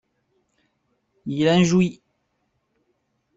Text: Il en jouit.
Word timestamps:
Il 1.27 1.47
en 1.47 1.63
jouit. 1.63 2.01